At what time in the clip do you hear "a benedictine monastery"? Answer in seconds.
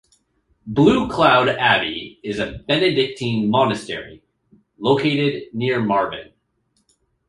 2.39-4.23